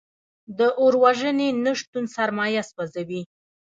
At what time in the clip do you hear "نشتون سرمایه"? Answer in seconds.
1.65-2.63